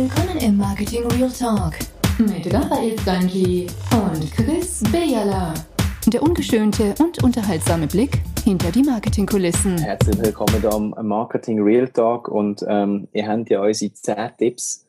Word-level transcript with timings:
Willkommen 0.00 0.38
im 0.38 0.56
Marketing 0.56 1.04
Real 1.08 1.28
Talk 1.28 1.72
mit 2.18 2.54
Raphael 2.54 2.96
Stanji 3.00 3.66
und 3.90 4.30
Chris 4.30 4.80
Bejala. 4.92 5.52
Der 6.06 6.22
ungeschönte 6.22 6.94
und 7.00 7.20
unterhaltsame 7.24 7.88
Blick 7.88 8.20
hinter 8.44 8.70
die 8.70 8.84
Marketingkulissen. 8.84 9.76
Herzlich 9.76 10.16
willkommen 10.20 10.64
am 10.66 11.08
Marketing 11.08 11.60
Real 11.60 11.88
Talk 11.88 12.28
und 12.28 12.64
ähm, 12.68 13.08
ihr 13.12 13.26
habt 13.26 13.50
ja 13.50 13.60
unsere 13.60 13.92
10 13.92 14.30
Tipps, 14.38 14.86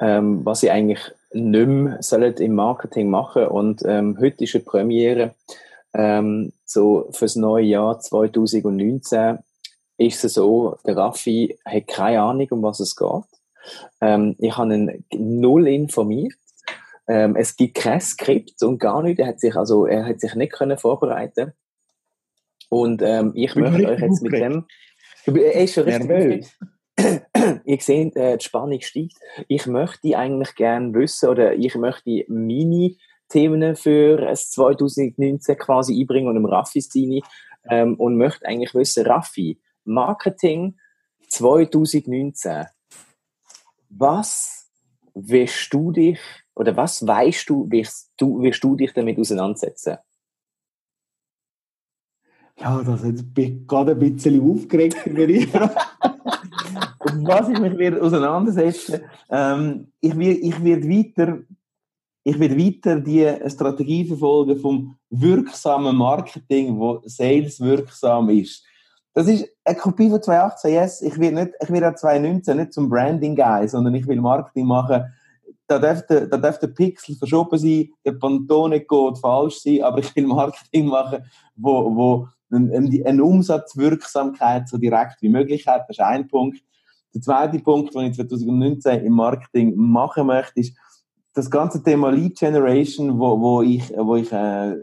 ähm, 0.00 0.40
was 0.46 0.62
ihr 0.62 0.72
eigentlich 0.72 1.02
nicht 1.34 1.68
mehr 1.68 1.98
sollt 2.00 2.40
im 2.40 2.54
Marketing 2.54 3.10
machen 3.10 3.48
und 3.48 3.82
ähm, 3.84 4.16
heute 4.18 4.44
ist 4.44 4.54
eine 4.54 4.64
Premiere 4.64 5.34
ähm, 5.92 6.54
so 6.64 7.10
fürs 7.10 7.36
neue 7.36 7.66
Jahr 7.66 8.00
2019 8.00 9.40
ist 9.98 10.24
es 10.24 10.34
so, 10.34 10.78
der 10.86 10.96
Raffi 10.96 11.58
hat 11.66 11.86
keine 11.86 12.22
Ahnung, 12.22 12.46
um 12.50 12.62
was 12.62 12.80
es 12.80 12.96
geht. 12.96 13.24
Ähm, 14.00 14.36
ich 14.38 14.56
habe 14.56 14.74
ihn 14.74 15.04
null 15.14 15.66
informiert. 15.68 16.34
Ähm, 17.08 17.36
es 17.36 17.56
gibt 17.56 17.76
kein 17.76 18.00
Skript 18.00 18.62
und 18.62 18.78
gar 18.78 19.02
nichts. 19.02 19.20
Er 19.20 19.28
hat 19.28 19.40
sich 19.40 19.56
also, 19.56 19.86
er 19.86 20.04
hat 20.04 20.20
sich 20.20 20.34
nicht 20.34 20.52
können 20.52 20.78
vorbereiten. 20.78 21.52
Und 22.68 23.02
ähm, 23.02 23.32
ich 23.34 23.54
möchte 23.54 23.88
euch 23.88 24.00
jetzt 24.00 24.22
mit 24.22 24.32
dem. 24.32 24.66
Er 25.26 25.62
ist 25.62 25.74
schon 25.74 25.84
richtig. 25.84 26.50
Ihr 27.64 27.80
seht, 27.80 28.16
äh, 28.16 28.36
die 28.36 28.44
Spannung 28.44 28.80
steigt. 28.80 29.18
Ich 29.46 29.66
möchte 29.66 30.18
eigentlich 30.18 30.54
gerne 30.54 30.92
wissen 30.94 31.28
oder 31.28 31.54
ich 31.54 31.74
möchte 31.76 32.24
meine 32.28 32.96
Themen 33.28 33.76
für 33.76 34.16
das 34.16 34.50
2019 34.50 35.56
quasi 35.56 36.00
einbringen 36.00 36.28
und 36.28 36.36
im 36.36 36.46
Raffi 36.46 36.80
seine 36.80 37.20
ähm, 37.70 37.94
und 37.96 38.16
möchte 38.16 38.46
eigentlich 38.46 38.74
wissen, 38.74 39.06
Raffi, 39.06 39.60
Marketing 39.84 40.76
2019. 41.28 42.66
Was 43.88 44.70
wirst 45.14 45.72
du 45.72 45.92
dich 45.92 46.20
oder 46.54 46.76
was 46.76 47.06
weißt 47.06 47.48
du, 47.48 47.70
wirst 47.70 48.12
du, 48.16 48.40
wirst 48.42 48.62
du 48.62 48.76
dich 48.76 48.92
damit 48.92 49.18
auseinandersetzen? 49.18 49.98
Ja, 52.60 52.82
das 52.82 53.04
jetzt 53.04 53.32
bin 53.32 53.60
ich 53.60 53.66
gerade 53.66 53.92
ein 53.92 53.98
bisschen 53.98 54.40
aufgeregt 54.40 55.06
über 55.06 55.28
was 57.28 57.48
ich 57.48 57.58
mich 57.58 57.78
werde 57.78 58.02
auseinandersetzen, 58.02 59.00
ähm, 59.30 59.92
ich 60.00 60.16
werde 60.18 60.40
ich 60.40 60.64
werd 60.64 60.88
weiter, 60.88 61.38
ich 62.24 62.38
werde 62.38 62.58
weiter 62.58 63.00
die 63.00 63.50
Strategie 63.50 64.04
verfolgen 64.04 64.58
vom 64.58 64.96
wirksamen 65.10 65.96
Marketing, 65.96 66.78
wo 66.78 67.00
Sales 67.04 67.60
wirksam 67.60 68.28
ist. 68.30 68.64
Das 69.18 69.26
ist 69.26 69.48
eine 69.64 69.76
Kopie 69.76 70.10
von 70.10 70.22
2018, 70.22 70.72
yes. 70.72 71.02
Ich 71.02 71.18
will 71.18 71.32
nicht, 71.32 71.50
ich 71.60 71.70
will 71.70 71.82
auch 71.82 71.92
2019 71.92 72.56
nicht 72.56 72.72
zum 72.72 72.88
Branding 72.88 73.34
Guy, 73.34 73.66
sondern 73.66 73.96
ich 73.96 74.06
will 74.06 74.20
Marketing 74.20 74.64
machen. 74.64 75.12
Da 75.66 75.80
darf 75.80 76.06
der, 76.06 76.28
da 76.28 76.36
darf 76.36 76.60
der 76.60 76.68
Pixel 76.68 77.16
verschoben 77.16 77.58
sein, 77.58 77.88
der 78.04 78.12
Pantone-Code 78.12 79.18
falsch 79.18 79.58
sein, 79.58 79.82
aber 79.82 79.98
ich 79.98 80.14
will 80.14 80.24
Marketing 80.28 80.86
machen, 80.86 81.24
wo, 81.56 81.96
wo 81.96 82.28
eine, 82.52 83.04
eine 83.04 83.24
Umsatzwirksamkeit 83.24 84.68
so 84.68 84.78
direkt 84.78 85.20
wie 85.20 85.30
möglich 85.30 85.66
hat. 85.66 85.88
Das 85.88 85.98
ist 85.98 86.04
ein 86.04 86.28
Punkt. 86.28 86.62
Der 87.12 87.20
zweite 87.20 87.58
Punkt, 87.58 87.92
den 87.96 88.12
ich 88.12 88.16
2019 88.16 89.04
im 89.04 89.14
Marketing 89.14 89.74
machen 89.74 90.28
möchte, 90.28 90.60
ist 90.60 90.76
das 91.34 91.50
ganze 91.50 91.82
Thema 91.82 92.12
Lead 92.12 92.38
Generation, 92.38 93.18
wo, 93.18 93.40
wo 93.40 93.62
ich, 93.62 93.92
wo 93.96 94.14
ich 94.14 94.30
äh, 94.30 94.76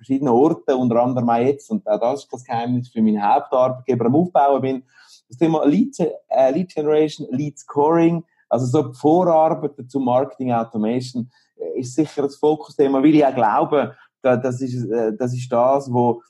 verschiedenen 0.00 0.32
Orten, 0.32 0.72
unter 0.72 1.02
anderem 1.02 1.28
auch 1.28 1.36
jetzt, 1.36 1.70
und 1.70 1.86
auch 1.86 2.00
das 2.00 2.22
ist 2.22 2.32
das 2.32 2.44
Geheimnis 2.44 2.88
für 2.88 3.02
meinen 3.02 3.22
Hauptarbeitgeber 3.22 4.06
am 4.06 4.16
Aufbauen 4.16 4.62
bin, 4.62 4.82
das 5.28 5.36
Thema 5.36 5.64
Lead, 5.66 5.94
äh, 6.00 6.50
Lead 6.52 6.74
Generation, 6.74 7.26
Lead 7.30 7.58
Scoring, 7.58 8.24
also 8.48 8.64
so 8.64 8.88
die 8.88 8.98
Vorarbeit 8.98 9.72
zum 9.88 10.06
Marketing 10.06 10.52
Automation 10.52 11.30
äh, 11.56 11.80
ist 11.80 11.94
sicher 11.94 12.22
das 12.22 12.36
Fokusthema, 12.36 13.02
weil 13.02 13.14
ich 13.14 13.26
auch 13.26 13.34
glaube, 13.34 13.94
das 14.22 14.60
ist, 14.62 14.90
äh, 14.90 15.14
das 15.14 15.34
ist 15.34 15.52
das, 15.52 15.92
wo, 15.92 16.22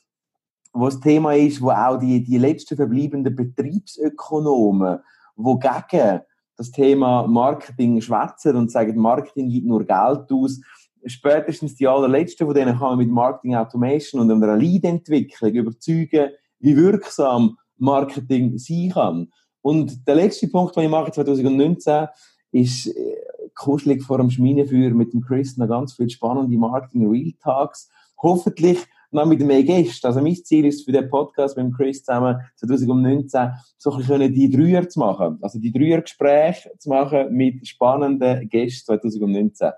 wo 0.73 0.85
das 0.85 0.99
Thema 0.99 1.33
ist, 1.33 1.61
wo 1.61 1.71
auch 1.71 1.97
die, 1.97 2.21
die 2.23 2.37
letzten 2.37 2.75
verbleibenden 2.75 3.35
Betriebsökonomen, 3.35 4.99
wo 5.35 5.57
gegen 5.57 6.21
das 6.57 6.71
Thema 6.71 7.25
Marketing 7.25 8.01
schwätzen 8.01 8.57
und 8.57 8.69
sagen, 8.69 8.99
Marketing 8.99 9.49
gibt 9.49 9.65
nur 9.65 9.85
Geld 9.85 10.29
aus, 10.29 10.59
spätestens 11.05 11.75
die 11.75 11.87
allerletzten 11.87 12.45
von 12.45 12.55
denen 12.55 12.77
kann 12.77 12.89
man 12.89 12.97
mit 12.97 13.09
Marketing 13.09 13.55
Automation 13.55 14.21
und 14.21 14.31
einer 14.31 14.57
Lead-Entwicklung 14.57 15.51
überzeugen, 15.51 16.31
wie 16.59 16.77
wirksam 16.77 17.57
Marketing 17.77 18.57
sein 18.57 18.91
kann. 18.93 19.31
Und 19.61 20.07
der 20.07 20.15
letzte 20.15 20.47
Punkt, 20.47 20.75
den 20.75 20.83
ich 20.83 20.89
mache 20.89 21.11
2019, 21.11 22.07
ist 22.51 22.87
äh, 22.87 23.15
kuschelig 23.55 24.03
vor 24.03 24.17
dem 24.17 24.29
Schminenfeuer 24.29 24.91
mit 24.91 25.13
dem 25.13 25.21
Chris 25.21 25.57
noch 25.57 25.67
ganz 25.67 25.93
viel 25.93 26.09
spannende 26.09 26.57
Marketing 26.57 27.09
Real 27.09 27.33
Talks. 27.41 27.89
Hoffentlich 28.21 28.79
noch 29.11 29.25
mit 29.25 29.41
mehr 29.41 29.63
Gästen. 29.63 30.07
Also 30.07 30.21
mein 30.21 30.35
Ziel 30.35 30.65
ist 30.65 30.85
für 30.85 30.91
den 30.91 31.09
Podcast 31.09 31.57
mit 31.57 31.65
dem 31.65 31.73
Chris 31.73 32.03
zusammen 32.03 32.39
2019 32.55 33.51
so 33.77 33.91
ein 33.91 33.97
bisschen 33.97 34.33
die 34.33 34.49
Dreier 34.49 34.87
zu 34.87 34.99
machen. 34.99 35.37
Also 35.41 35.59
die 35.59 35.71
Dreier-Gespräche 35.71 36.71
zu 36.77 36.89
machen 36.89 37.33
mit 37.33 37.67
spannenden 37.67 38.47
Gästen 38.49 38.85
2019. 38.85 39.71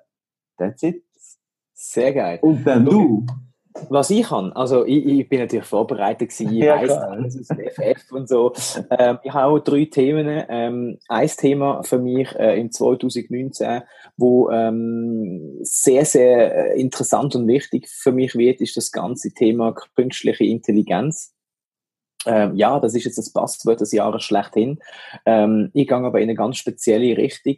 That's 0.57 0.83
it. 0.83 1.03
Sehr 1.85 2.13
geil. 2.13 2.39
Und 2.41 2.65
dann 2.65 2.85
du. 2.85 3.25
Was 3.89 4.09
ich 4.11 4.27
kann, 4.27 4.53
also 4.53 4.85
ich, 4.85 5.03
ich 5.05 5.27
bin 5.27 5.39
natürlich 5.39 5.65
vorbereitet 5.65 6.29
gewesen, 6.29 6.53
ich 6.53 6.63
ja, 6.63 6.79
weiss 6.79 6.91
alles 6.91 7.39
aus 7.39 7.47
dem 7.47 7.57
FF 7.57 8.11
und 8.11 8.29
so. 8.29 8.53
Ähm, 8.91 9.17
ich 9.23 9.33
habe 9.33 9.51
auch 9.51 9.59
drei 9.59 9.85
Themen. 9.85 10.45
Ähm, 10.47 10.99
ein 11.09 11.27
Thema 11.27 11.83
für 11.83 11.97
mich 11.97 12.33
äh, 12.35 12.59
im 12.59 12.71
2019, 12.71 13.81
wo 14.15 14.49
ähm, 14.51 15.57
sehr, 15.63 16.05
sehr 16.05 16.75
äh, 16.75 16.79
interessant 16.79 17.35
und 17.35 17.47
wichtig 17.47 17.89
für 17.89 18.11
mich 18.11 18.35
wird, 18.35 18.61
ist 18.61 18.77
das 18.77 18.91
ganze 18.91 19.33
Thema 19.33 19.75
künstliche 19.95 20.45
Intelligenz. 20.45 21.32
Ähm, 22.25 22.55
ja, 22.55 22.79
das 22.79 22.95
ist 22.95 23.05
jetzt 23.05 23.17
das 23.17 23.31
Passwort 23.31 23.81
des 23.81 23.91
Jahres 23.91 24.23
schlechthin. 24.23 24.79
Ähm, 25.25 25.69
ich 25.73 25.87
gehe 25.87 25.97
aber 25.97 26.19
in 26.19 26.29
eine 26.29 26.35
ganz 26.35 26.57
spezielle 26.57 27.17
Richtung. 27.17 27.57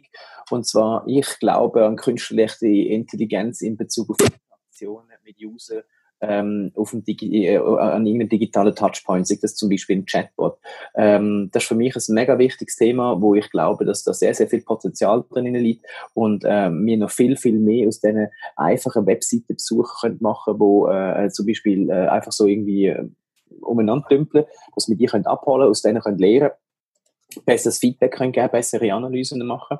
Und 0.50 0.66
zwar, 0.66 1.04
ich 1.06 1.38
glaube 1.38 1.84
an 1.84 1.96
künstliche 1.96 2.66
Intelligenz 2.66 3.60
in 3.62 3.76
Bezug 3.76 4.10
auf 4.10 4.16
Interaktionen 4.20 5.18
mit 5.24 5.36
User 5.40 5.82
ähm, 6.20 6.72
auf 6.74 6.90
dem 6.90 7.04
Digi 7.04 7.46
äh, 7.46 7.58
an 7.58 8.06
irgendeinem 8.06 8.28
digitalen 8.28 8.74
Touchpoint, 8.74 9.26
sei 9.26 9.38
das 9.40 9.54
zum 9.54 9.68
Beispiel 9.68 9.98
ein 9.98 10.06
Chatbot. 10.06 10.58
Ähm, 10.94 11.50
das 11.52 11.64
ist 11.64 11.68
für 11.68 11.74
mich 11.74 11.94
ein 11.94 12.14
mega 12.14 12.38
wichtiges 12.38 12.76
Thema, 12.76 13.20
wo 13.20 13.34
ich 13.34 13.50
glaube, 13.50 13.84
dass 13.84 14.04
da 14.04 14.14
sehr, 14.14 14.34
sehr 14.34 14.48
viel 14.48 14.62
Potenzial 14.62 15.24
drin 15.28 15.54
liegt 15.54 15.84
und 16.14 16.44
äh, 16.44 16.70
wir 16.70 16.96
noch 16.96 17.10
viel, 17.10 17.36
viel 17.36 17.58
mehr 17.58 17.88
aus 17.88 18.00
diesen 18.00 18.28
einfachen 18.56 19.06
Webseitenbesuchen 19.06 19.96
können 20.00 20.18
machen, 20.20 20.58
wo 20.58 20.88
äh, 20.88 21.28
zum 21.30 21.46
Beispiel 21.46 21.90
äh, 21.90 22.08
einfach 22.08 22.32
so 22.32 22.46
irgendwie 22.46 22.86
äh, 22.86 23.08
umeinander 23.60 24.06
dümpeln, 24.10 24.44
dass 24.74 24.88
wir 24.88 24.96
die 24.96 25.06
können 25.06 25.26
abholen, 25.26 25.68
aus 25.68 25.82
denen 25.82 26.02
können 26.02 26.18
lernen, 26.18 26.50
besseres 27.44 27.78
Feedback 27.78 28.12
können 28.12 28.32
geben, 28.32 28.50
bessere 28.50 28.92
Analysen 28.92 29.44
machen. 29.46 29.78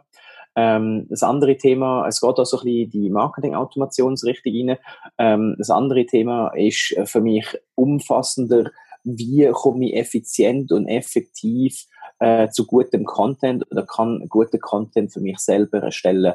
Ähm, 0.57 1.07
das 1.11 1.23
andere 1.23 1.57
Thema, 1.57 2.07
es 2.09 2.21
geht 2.21 2.39
auch 2.39 2.45
so 2.45 2.59
ein 2.59 2.65
bisschen 2.65 2.91
die 2.91 3.11
Marketing-Automationsrichtung 3.11 4.53
rein. 4.53 4.79
Ähm, 5.19 5.55
das 5.59 5.71
andere 5.71 6.07
Thema 6.07 6.49
ist 6.55 6.97
für 7.05 7.21
mich 7.21 7.47
umfassender, 7.75 8.71
wie 9.05 9.49
komme 9.53 9.87
ich 9.87 9.97
effizient 9.97 10.73
und 10.73 10.89
effektiv 10.89 11.87
äh, 12.19 12.49
zu 12.49 12.67
gutem 12.67 13.05
Content 13.05 13.71
oder 13.71 13.85
kann 13.85 14.27
guten 14.29 14.61
Content 14.61 15.13
für 15.13 15.21
mich 15.21 15.39
selber 15.39 15.83
erstellen. 15.83 16.35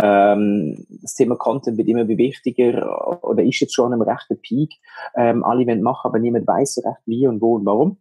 Ähm, 0.00 0.86
das 1.02 1.14
Thema 1.14 1.36
Content 1.36 1.78
wird 1.78 1.88
immer 1.88 2.06
wichtiger 2.08 3.24
oder 3.24 3.42
ist 3.42 3.60
jetzt 3.60 3.74
schon 3.74 3.92
am 3.92 4.02
rechten 4.02 4.40
Peak. 4.40 4.74
Ähm, 5.16 5.44
alle 5.44 5.66
wollen 5.66 5.82
machen, 5.82 6.08
aber 6.08 6.18
niemand 6.18 6.46
weiß 6.46 6.74
so 6.74 6.80
recht 6.82 7.00
wie 7.06 7.26
und 7.26 7.40
wo 7.40 7.54
und 7.54 7.66
warum. 7.66 7.98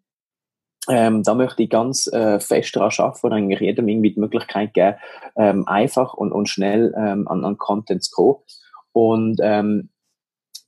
Ähm, 0.89 1.21
da 1.23 1.35
möchte 1.35 1.61
ich 1.61 1.69
ganz 1.69 2.07
äh, 2.07 2.39
fest 2.39 2.75
daran 2.75 2.91
arbeiten 2.97 3.27
und 3.27 3.33
eigentlich 3.33 3.59
jedem 3.59 3.87
irgendwie 3.87 4.13
die 4.13 4.19
Möglichkeit 4.19 4.73
geben, 4.73 4.97
ähm, 5.35 5.67
einfach 5.67 6.15
und, 6.15 6.31
und 6.31 6.49
schnell 6.49 6.93
ähm, 6.97 7.27
an, 7.27 7.45
an 7.45 7.57
Content 7.57 8.03
zu 8.03 8.11
kommen. 8.11 8.39
Und 8.91 9.39
ähm, 9.43 9.89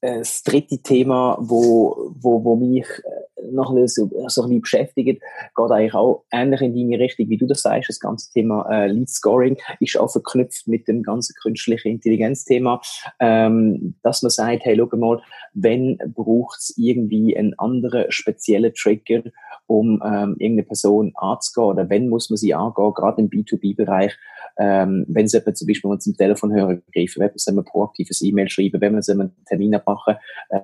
äh, 0.01 0.19
das 0.19 0.43
dritte 0.43 0.77
Thema, 0.79 1.37
wo, 1.39 2.13
wo, 2.15 2.43
wo 2.43 2.55
mich 2.55 2.85
äh, 2.85 3.22
noch 3.51 3.71
ein 3.71 3.75
bisschen, 3.75 4.09
so 4.27 4.43
ein 4.43 4.49
bisschen 4.49 4.61
beschäftigt, 4.61 5.21
geht 5.55 5.71
eigentlich 5.71 5.93
auch 5.93 6.23
ähnlich 6.31 6.61
in 6.61 6.75
deine 6.75 7.03
Richtung, 7.03 7.29
wie 7.29 7.37
du 7.37 7.45
das 7.45 7.61
sagst. 7.61 7.89
Das 7.89 7.99
ganze 7.99 8.31
Thema 8.31 8.65
äh, 8.69 8.87
Lead 8.87 9.09
Scoring 9.09 9.57
ist 9.79 9.97
auch 9.97 10.11
verknüpft 10.11 10.67
mit 10.67 10.87
dem 10.87 11.03
ganzen 11.03 11.33
künstlichen 11.41 11.89
Intelligenz-Thema, 11.89 12.81
ähm, 13.19 13.95
dass 14.03 14.21
man 14.21 14.29
sagt, 14.29 14.65
hey, 14.65 14.77
schau 14.77 14.97
mal, 14.97 15.21
wenn 15.53 15.97
braucht 16.13 16.59
es 16.59 16.73
irgendwie 16.77 17.35
einen 17.37 17.57
anderen 17.59 18.05
speziellen 18.09 18.73
Trigger, 18.73 19.23
um 19.67 20.01
ähm, 20.05 20.35
irgendeine 20.39 20.63
Person 20.63 21.11
anzugehen 21.15 21.67
oder 21.67 21.89
wenn 21.89 22.09
muss 22.09 22.29
man 22.29 22.37
sie 22.37 22.53
angehen, 22.53 22.93
gerade 22.93 23.21
im 23.21 23.29
B2B-Bereich, 23.29 24.15
ähm, 24.57 25.05
wenn 25.07 25.27
sie 25.27 25.43
zum 25.53 25.67
Beispiel 25.67 25.97
zum 25.97 26.15
Telefonhörer 26.15 26.77
greifen, 26.93 27.21
wenn 27.21 27.31
sie 27.35 27.51
ein 27.51 27.63
proaktives 27.63 28.21
E-Mail 28.21 28.49
schreiben, 28.49 28.81
wenn 28.81 29.01
sie 29.01 29.13
einen 29.13 29.35
Termin 29.45 29.75
abmachen. 29.75 30.15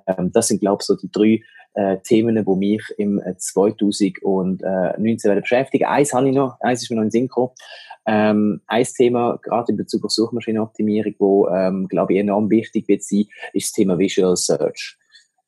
Ähm, 0.07 0.31
das 0.31 0.47
sind, 0.47 0.61
glaube 0.61 0.81
ich, 0.81 0.85
so 0.85 0.95
die 0.95 1.11
drei 1.11 1.41
äh, 1.73 1.97
Themen, 2.03 2.35
die 2.35 2.55
mich 2.55 2.83
im 2.97 3.21
2019 3.37 5.31
äh, 5.31 5.41
beschäftigen. 5.41 5.85
Eins 5.85 6.13
habe 6.13 6.29
ich 6.29 6.35
noch, 6.35 6.59
eins 6.59 6.83
ist 6.83 6.89
mir 6.89 6.97
noch 6.97 7.03
in 7.03 7.11
Synchro. 7.11 7.53
Ähm, 8.05 8.61
ein 8.67 8.85
Thema, 8.85 9.39
gerade 9.41 9.71
in 9.71 9.77
Bezug 9.77 10.05
auf 10.05 10.11
Suchmaschinenoptimierung, 10.11 11.13
wo, 11.19 11.47
ähm, 11.47 11.87
glaube 11.87 12.13
ich, 12.13 12.19
enorm 12.19 12.49
wichtig 12.49 12.87
wird 12.87 13.03
sein, 13.03 13.25
ist 13.53 13.67
das 13.67 13.73
Thema 13.73 13.99
Visual 13.99 14.35
Search. 14.35 14.97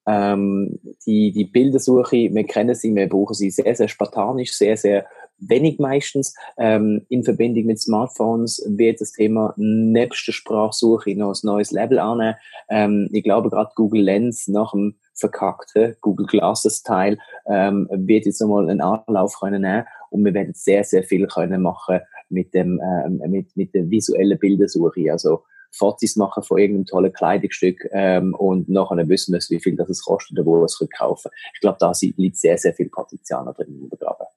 Ähm, 0.08 0.80
die, 1.06 1.32
die 1.32 1.46
Bildersuche, 1.46 2.34
wir 2.34 2.44
kennen 2.46 2.76
sie, 2.76 2.94
wir 2.94 3.08
brauchen 3.08 3.36
sie 3.36 3.52
sehr, 3.52 3.76
sehr 3.76 3.88
spartanisch, 3.88 4.52
sehr, 4.52 4.76
sehr 4.76 5.06
wenig 5.42 5.80
meistens. 5.80 6.34
Ähm, 6.58 7.06
in 7.10 7.24
Verbindung 7.24 7.66
mit 7.66 7.80
Smartphones 7.80 8.64
wird 8.68 9.02
das 9.02 9.12
Thema 9.12 9.54
der 9.58 10.34
Sprachsuche 10.34 11.16
noch 11.16 11.34
ein 11.34 11.40
neues 11.44 11.72
Level 11.72 12.00
annehmen. 12.00 12.36
Ähm, 12.70 13.10
ich 13.12 13.24
glaube, 13.24 13.50
gerade 13.50 13.72
Google 13.76 14.04
Lens 14.04 14.48
nach 14.48 14.72
dem 14.72 14.96
verkackten 15.14 15.96
Google 16.02 16.26
Glasses 16.28 16.84
Teil 16.84 17.18
ähm, 17.48 17.88
wird 17.92 18.26
jetzt 18.26 18.42
nochmal 18.42 18.70
einen 18.70 18.82
Anlauf 18.82 19.40
können 19.40 19.62
nehmen 19.62 19.86
und 20.10 20.26
wir 20.26 20.34
werden 20.34 20.54
sehr, 20.54 20.84
sehr 20.84 21.04
viel 21.04 21.28
können 21.28 21.62
machen 21.62 22.00
mit 22.30 22.54
dem, 22.54 22.80
ähm, 22.82 23.22
mit, 23.30 23.56
mit 23.56 23.74
der 23.74 23.90
visuellen 23.90 24.40
Bildersuche. 24.40 25.12
Also, 25.12 25.44
Fotos 25.74 26.18
machen 26.18 26.44
von 26.44 26.58
irgendeinem 26.58 26.86
tollen 26.86 27.14
Kleidungsstück 27.14 27.88
ähm, 27.92 28.36
und 28.36 28.68
nachher 28.68 29.08
wissen 29.08 29.34
wir, 29.34 29.40
wie 29.50 29.60
viel 29.62 29.76
das 29.76 30.04
kostet 30.04 30.38
oder 30.38 30.46
wo 30.46 30.58
wir 30.58 30.66
es 30.66 30.86
kaufen 30.98 31.32
Ich 31.54 31.62
glaube, 31.62 31.78
da 31.80 31.94
liegt 32.18 32.38
sehr, 32.38 32.58
sehr 32.58 32.74
viel 32.74 32.90
Potenzial 32.90 33.46
drin 33.54 33.88
begraben. 33.90 34.28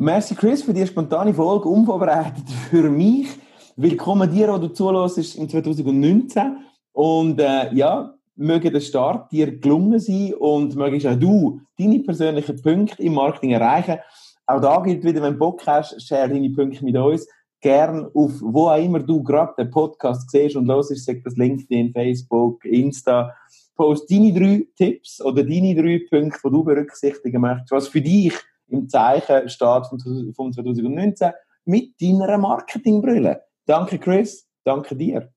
Merci 0.00 0.36
Chris 0.36 0.62
für 0.62 0.72
die 0.72 0.86
spontane 0.86 1.34
Folge, 1.34 1.68
unvorbereitet 1.68 2.48
für 2.70 2.88
mich. 2.88 3.26
Willkommen 3.74 4.30
dir, 4.30 4.46
wo 4.52 4.56
du 4.56 4.68
zulässt, 4.68 5.34
im 5.36 5.48
2019. 5.48 6.58
Und 6.92 7.40
äh, 7.40 7.74
ja, 7.74 8.14
möge 8.36 8.70
der 8.70 8.78
Start 8.78 9.32
dir 9.32 9.58
gelungen 9.58 9.98
sein 9.98 10.34
und 10.34 10.76
mögest 10.76 11.04
auch 11.04 11.18
du 11.18 11.60
deine 11.76 11.98
persönlichen 11.98 12.62
Punkte 12.62 13.02
im 13.02 13.14
Marketing 13.14 13.50
erreichen. 13.50 13.98
Auch 14.46 14.60
da 14.60 14.80
gilt 14.82 15.02
wieder, 15.02 15.20
wenn 15.20 15.32
du 15.32 15.40
Bock 15.40 15.66
hast, 15.66 16.00
share 16.00 16.28
deine 16.28 16.50
Punkte 16.50 16.84
mit 16.84 16.96
uns. 16.96 17.26
Gern 17.60 18.06
auf 18.14 18.34
wo 18.40 18.68
auch 18.68 18.80
immer 18.80 19.00
du 19.00 19.20
gerade 19.24 19.54
den 19.58 19.70
Podcast 19.72 20.30
siehst 20.30 20.54
und 20.54 20.70
ist, 20.70 21.06
sag 21.06 21.24
das 21.24 21.34
LinkedIn, 21.34 21.92
Facebook, 21.92 22.64
Insta. 22.64 23.34
Post 23.74 24.08
deine 24.08 24.32
drei 24.32 24.64
Tipps 24.76 25.20
oder 25.20 25.42
deine 25.42 25.74
drei 25.74 26.02
Punkte, 26.08 26.38
die 26.44 26.50
du 26.50 26.62
berücksichtigen 26.62 27.40
möchtest, 27.40 27.72
was 27.72 27.88
für 27.88 28.00
dich 28.00 28.32
im 28.68 28.88
Zeichen 28.88 29.48
steht 29.48 29.86
von 29.86 30.52
2019 30.52 31.32
mit 31.64 32.00
deiner 32.00 32.38
Marketingbrille. 32.38 33.42
Danke, 33.66 33.98
Chris. 33.98 34.48
Danke 34.64 34.96
dir. 34.96 35.32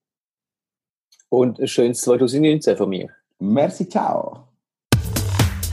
Und 1.30 1.60
ein 1.60 1.68
schönes 1.68 2.02
2019 2.02 2.78
von 2.78 2.90
mir. 2.90 3.10
Merci, 3.40 3.88
ciao. 3.88 4.48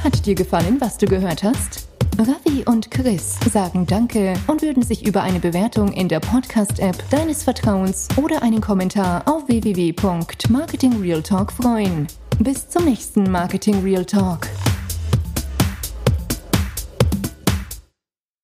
Hat 0.02 0.25
dir 0.25 0.34
gefallen, 0.34 0.81
was 0.81 0.96
du 0.96 1.06
gehört 1.06 1.43
hast? 1.43 1.88
Ravi 2.19 2.64
und 2.66 2.90
Chris 2.90 3.38
sagen 3.52 3.87
Danke 3.87 4.34
und 4.49 4.62
würden 4.62 4.82
sich 4.82 5.06
über 5.06 5.22
eine 5.22 5.38
Bewertung 5.38 5.93
in 5.93 6.08
der 6.08 6.19
Podcast-App 6.19 6.96
deines 7.10 7.44
Vertrauens 7.44 8.08
oder 8.16 8.43
einen 8.43 8.60
Kommentar 8.60 9.22
auf 9.26 9.46
www.marketingrealtalk 9.46 11.52
freuen. 11.52 12.08
Bis 12.40 12.69
zum 12.69 12.87
nächsten 12.87 13.31
Marketing 13.31 13.81
Real 13.82 14.05
Talk. 14.05 14.49